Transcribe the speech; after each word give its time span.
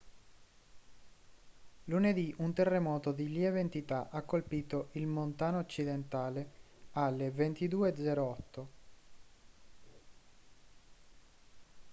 lunedì 1.83 2.33
un 2.39 2.53
terremoto 2.55 3.11
di 3.11 3.29
lieve 3.29 3.59
entità 3.59 4.09
ha 4.09 4.23
colpito 4.23 4.89
il 4.93 5.05
montana 5.05 5.59
occidentale 5.59 6.49
alle 6.93 7.29
22:08 7.31 8.67